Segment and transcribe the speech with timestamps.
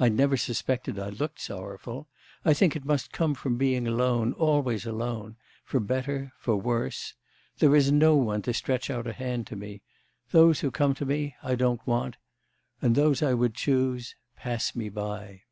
[0.00, 2.08] I never suspected I looked sorrowful.
[2.42, 7.12] I think it must come from being alone, always alone, for better, for worse!
[7.58, 9.82] There is no one to stretch out a hand to me.
[10.30, 12.16] Those who come to me, I don't want;
[12.80, 15.42] and those I would choose pass me by.